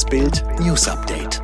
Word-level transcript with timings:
Das 0.00 0.08
Bild 0.08 0.42
News 0.60 0.88
Update. 0.88 1.42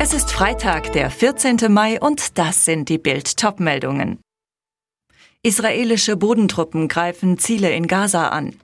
Es 0.00 0.14
ist 0.14 0.32
Freitag, 0.32 0.94
der 0.94 1.10
14. 1.10 1.58
Mai 1.68 2.00
und 2.00 2.38
das 2.38 2.64
sind 2.64 2.88
die 2.88 2.96
Bild 2.96 3.36
Topmeldungen. 3.36 4.18
Israelische 5.42 6.16
Bodentruppen 6.16 6.88
greifen 6.88 7.36
Ziele 7.36 7.70
in 7.70 7.86
Gaza 7.86 8.28
an. 8.28 8.56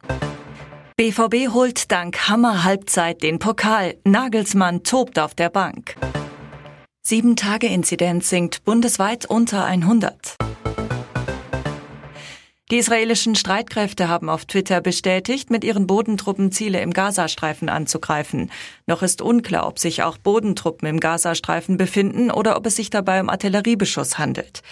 BVB 0.97 1.53
holt 1.53 1.93
dank 1.93 2.31
Hammer 2.31 2.65
Halbzeit 2.65 3.23
den 3.23 3.39
Pokal. 3.39 3.97
Nagelsmann 4.05 4.83
tobt 4.83 5.19
auf 5.19 5.35
der 5.35 5.51
Bank. 5.51 5.97
Sieben 7.07 7.37
Tage 7.37 7.67
Inzidenz 7.67 8.31
sinkt 8.31 8.65
bundesweit 8.65 9.27
unter 9.27 9.67
100. 9.67 10.37
Die 12.71 12.79
israelischen 12.79 13.35
Streitkräfte 13.35 14.09
haben 14.09 14.31
auf 14.31 14.47
Twitter 14.47 14.81
bestätigt, 14.81 15.51
mit 15.51 15.65
ihren 15.65 15.87
Bodentruppen 15.87 16.51
Ziele 16.51 16.81
im 16.81 16.95
Gazastreifen 16.95 17.69
anzugreifen. 17.69 18.51
Noch 18.87 19.03
ist 19.03 19.21
unklar, 19.21 19.67
ob 19.67 19.79
sich 19.79 20.03
auch 20.03 20.17
Bodentruppen 20.17 20.89
im 20.89 20.99
Gazastreifen 20.99 21.77
befinden 21.77 22.31
oder 22.31 22.57
ob 22.57 22.65
es 22.65 22.77
sich 22.77 22.89
dabei 22.89 23.21
um 23.21 23.29
Artilleriebeschuss 23.29 24.17
handelt. 24.17 24.63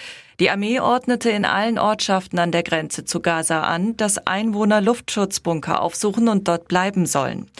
Die 0.41 0.49
Armee 0.49 0.81
ordnete 0.81 1.29
in 1.29 1.45
allen 1.45 1.79
Ortschaften 1.79 2.39
an 2.39 2.51
der 2.51 2.63
Grenze 2.63 3.05
zu 3.05 3.21
Gaza 3.21 3.61
an, 3.61 3.95
dass 3.99 4.27
Einwohner 4.27 4.81
Luftschutzbunker 4.81 5.83
aufsuchen 5.83 6.29
und 6.29 6.49
dort 6.49 6.69
bleiben 6.69 7.05
sollen. 7.05 7.51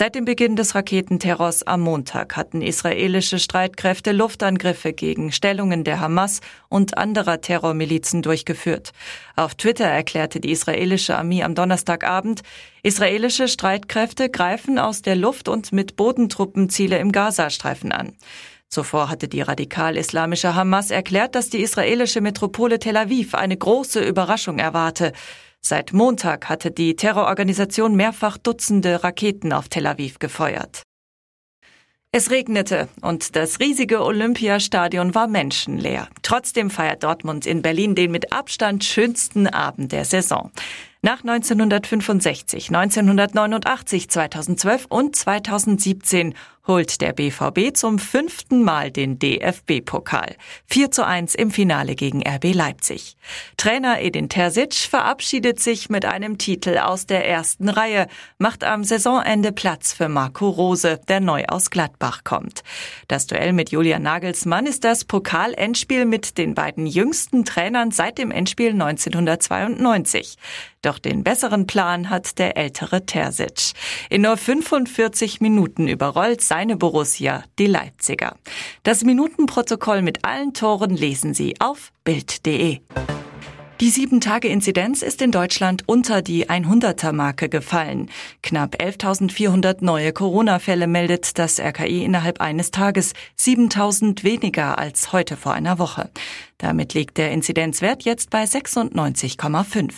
Seit 0.00 0.14
dem 0.14 0.26
Beginn 0.26 0.54
des 0.54 0.76
Raketenterrors 0.76 1.64
am 1.64 1.80
Montag 1.80 2.36
hatten 2.36 2.62
israelische 2.62 3.40
Streitkräfte 3.40 4.12
Luftangriffe 4.12 4.92
gegen 4.92 5.32
Stellungen 5.32 5.82
der 5.82 5.98
Hamas 5.98 6.40
und 6.68 6.96
anderer 6.96 7.40
Terrormilizen 7.40 8.22
durchgeführt. 8.22 8.92
Auf 9.34 9.56
Twitter 9.56 9.86
erklärte 9.86 10.38
die 10.38 10.52
israelische 10.52 11.18
Armee 11.18 11.42
am 11.42 11.56
Donnerstagabend, 11.56 12.42
israelische 12.84 13.48
Streitkräfte 13.48 14.30
greifen 14.30 14.78
aus 14.78 15.02
der 15.02 15.16
Luft 15.16 15.48
und 15.48 15.72
mit 15.72 15.96
Bodentruppen 15.96 16.70
Ziele 16.70 16.98
im 16.98 17.10
Gazastreifen 17.10 17.90
an. 17.90 18.12
Zuvor 18.68 19.10
hatte 19.10 19.26
die 19.26 19.40
radikal-islamische 19.40 20.54
Hamas 20.54 20.92
erklärt, 20.92 21.34
dass 21.34 21.50
die 21.50 21.62
israelische 21.62 22.20
Metropole 22.20 22.78
Tel 22.78 22.98
Aviv 22.98 23.34
eine 23.34 23.56
große 23.56 23.98
Überraschung 24.04 24.60
erwarte. 24.60 25.12
Seit 25.60 25.92
Montag 25.92 26.48
hatte 26.48 26.70
die 26.70 26.96
Terrororganisation 26.96 27.94
mehrfach 27.94 28.38
Dutzende 28.38 29.04
Raketen 29.04 29.52
auf 29.52 29.68
Tel 29.68 29.86
Aviv 29.86 30.18
gefeuert. 30.18 30.82
Es 32.10 32.30
regnete 32.30 32.88
und 33.02 33.36
das 33.36 33.60
riesige 33.60 34.02
Olympiastadion 34.02 35.14
war 35.14 35.28
menschenleer. 35.28 36.08
Trotzdem 36.28 36.68
feiert 36.68 37.04
Dortmund 37.04 37.46
in 37.46 37.62
Berlin 37.62 37.94
den 37.94 38.10
mit 38.10 38.34
Abstand 38.34 38.84
schönsten 38.84 39.46
Abend 39.46 39.92
der 39.92 40.04
Saison. 40.04 40.50
Nach 41.00 41.20
1965, 41.20 42.68
1989, 42.68 44.10
2012 44.10 44.84
und 44.90 45.16
2017 45.16 46.34
holt 46.66 47.00
der 47.00 47.14
BVB 47.14 47.74
zum 47.74 47.98
fünften 47.98 48.62
Mal 48.62 48.90
den 48.90 49.18
DFB-Pokal. 49.18 50.36
4 50.66 50.90
zu 50.90 51.06
1 51.06 51.34
im 51.34 51.50
Finale 51.50 51.94
gegen 51.94 52.22
RB 52.22 52.52
Leipzig. 52.52 53.16
Trainer 53.56 54.02
Edin 54.02 54.28
Terzic 54.28 54.74
verabschiedet 54.74 55.60
sich 55.60 55.88
mit 55.88 56.04
einem 56.04 56.36
Titel 56.36 56.76
aus 56.78 57.06
der 57.06 57.26
ersten 57.26 57.68
Reihe, 57.68 58.06
macht 58.36 58.64
am 58.64 58.84
Saisonende 58.84 59.52
Platz 59.52 59.94
für 59.94 60.08
Marco 60.08 60.48
Rose, 60.48 61.00
der 61.08 61.20
neu 61.20 61.44
aus 61.46 61.70
Gladbach 61.70 62.22
kommt. 62.22 62.62
Das 63.06 63.26
Duell 63.26 63.54
mit 63.54 63.70
Julian 63.70 64.02
Nagelsmann 64.02 64.66
ist 64.66 64.84
das 64.84 65.04
Pokal-Endspiel 65.04 66.04
mit 66.04 66.17
den 66.38 66.54
beiden 66.54 66.86
jüngsten 66.86 67.44
Trainern 67.44 67.90
seit 67.90 68.18
dem 68.18 68.30
Endspiel 68.30 68.70
1992. 68.70 70.36
Doch 70.82 70.98
den 70.98 71.22
besseren 71.22 71.66
Plan 71.66 72.10
hat 72.10 72.38
der 72.38 72.56
ältere 72.56 73.06
Terzic. 73.06 73.74
In 74.10 74.22
nur 74.22 74.36
45 74.36 75.40
Minuten 75.40 75.88
überrollt 75.88 76.40
seine 76.40 76.76
Borussia 76.76 77.44
die 77.58 77.66
Leipziger. 77.66 78.36
Das 78.82 79.04
Minutenprotokoll 79.04 80.02
mit 80.02 80.24
allen 80.24 80.54
Toren 80.54 80.96
lesen 80.96 81.34
Sie 81.34 81.54
auf 81.60 81.92
Bild.de. 82.04 82.80
Die 83.80 83.92
7-Tage-Inzidenz 83.92 85.02
ist 85.02 85.22
in 85.22 85.30
Deutschland 85.30 85.84
unter 85.86 86.20
die 86.20 86.48
100er-Marke 86.48 87.48
gefallen. 87.48 88.10
Knapp 88.42 88.74
11.400 88.82 89.84
neue 89.84 90.12
Corona-Fälle 90.12 90.88
meldet 90.88 91.38
das 91.38 91.60
RKI 91.60 92.02
innerhalb 92.04 92.40
eines 92.40 92.72
Tages, 92.72 93.12
7.000 93.38 94.24
weniger 94.24 94.78
als 94.78 95.12
heute 95.12 95.36
vor 95.36 95.52
einer 95.52 95.78
Woche. 95.78 96.10
Damit 96.58 96.92
liegt 96.94 97.18
der 97.18 97.30
Inzidenzwert 97.30 98.02
jetzt 98.02 98.30
bei 98.30 98.42
96,5. 98.42 99.92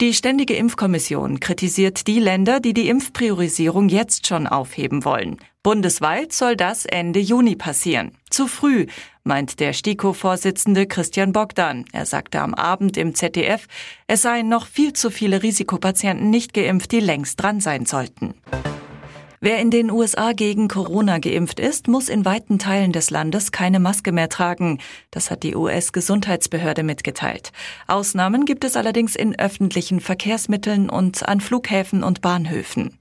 Die 0.00 0.14
Ständige 0.14 0.56
Impfkommission 0.56 1.40
kritisiert 1.40 2.06
die 2.06 2.18
Länder, 2.18 2.60
die 2.60 2.72
die 2.72 2.88
Impfpriorisierung 2.88 3.90
jetzt 3.90 4.26
schon 4.26 4.46
aufheben 4.46 5.04
wollen. 5.04 5.36
Bundesweit 5.62 6.32
soll 6.32 6.56
das 6.56 6.84
Ende 6.84 7.20
Juni 7.20 7.56
passieren. 7.56 8.12
Zu 8.28 8.48
früh, 8.48 8.86
meint 9.24 9.58
der 9.58 9.72
STIKO-Vorsitzende 9.72 10.86
Christian 10.86 11.32
Bogdan. 11.32 11.86
Er 11.92 12.06
sagte 12.06 12.40
am 12.40 12.54
Abend 12.54 12.96
im 12.96 13.14
ZDF, 13.14 13.66
es 14.06 14.22
seien 14.22 14.48
noch 14.48 14.66
viel 14.66 14.92
zu 14.92 15.10
viele 15.10 15.42
Risikopatienten 15.42 16.30
nicht 16.30 16.54
geimpft, 16.54 16.92
die 16.92 17.00
längst 17.00 17.42
dran 17.42 17.60
sein 17.60 17.86
sollten. 17.86 18.34
Wer 19.40 19.58
in 19.58 19.70
den 19.70 19.90
USA 19.90 20.32
gegen 20.32 20.68
Corona 20.68 21.18
geimpft 21.18 21.60
ist, 21.60 21.86
muss 21.86 22.08
in 22.08 22.24
weiten 22.24 22.58
Teilen 22.58 22.92
des 22.92 23.10
Landes 23.10 23.52
keine 23.52 23.78
Maske 23.78 24.10
mehr 24.10 24.30
tragen. 24.30 24.78
Das 25.10 25.30
hat 25.30 25.42
die 25.42 25.54
US-Gesundheitsbehörde 25.54 26.82
mitgeteilt. 26.82 27.52
Ausnahmen 27.86 28.46
gibt 28.46 28.64
es 28.64 28.74
allerdings 28.74 29.14
in 29.14 29.38
öffentlichen 29.38 30.00
Verkehrsmitteln 30.00 30.88
und 30.88 31.28
an 31.28 31.42
Flughäfen 31.42 32.02
und 32.02 32.22
Bahnhöfen. 32.22 32.96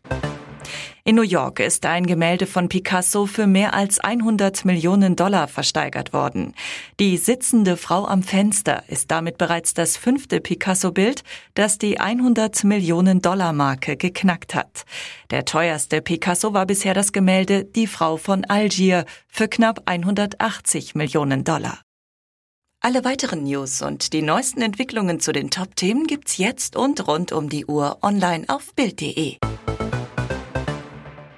In 1.06 1.16
New 1.16 1.22
York 1.22 1.60
ist 1.60 1.86
ein 1.86 2.08
Gemälde 2.08 2.48
von 2.48 2.70
Picasso 2.70 3.26
für 3.26 3.46
mehr 3.46 3.74
als 3.74 4.00
100 4.00 4.64
Millionen 4.64 5.18
Dollar 5.18 5.50
versteigert 5.50 6.14
worden. 6.14 6.56
Die 6.98 7.18
sitzende 7.18 7.76
Frau 7.76 8.06
am 8.06 8.24
Fenster 8.24 8.84
ist 8.88 9.12
damit 9.12 9.38
bereits 9.38 9.74
das 9.74 9.98
fünfte 9.98 10.40
Picasso-Bild, 10.40 11.26
das 11.56 11.78
die 11.78 12.00
100 12.00 12.64
Millionen 12.64 13.22
Dollar 13.22 13.52
Marke 13.52 13.98
geknackt 13.98 14.56
hat. 14.56 14.86
Der 15.30 15.44
teuerste 15.44 16.02
Picasso 16.02 16.54
war 16.54 16.66
bisher 16.66 16.94
das 16.94 17.12
Gemälde 17.12 17.66
Die 17.66 17.88
Frau 17.88 18.16
von 18.16 18.46
Algier 18.46 19.04
für 19.28 19.50
knapp 19.50 19.82
180 19.84 20.96
Millionen 20.96 21.44
Dollar. 21.44 21.82
Alle 22.80 23.04
weiteren 23.04 23.44
News 23.44 23.82
und 23.82 24.14
die 24.14 24.22
neuesten 24.22 24.62
Entwicklungen 24.62 25.20
zu 25.20 25.34
den 25.34 25.50
Top-Themen 25.50 26.08
gibt's 26.08 26.38
jetzt 26.38 26.78
und 26.78 27.06
rund 27.10 27.34
um 27.34 27.50
die 27.50 27.66
Uhr 27.66 27.98
online 28.02 28.46
auf 28.48 28.74
Bild.de. 28.74 29.36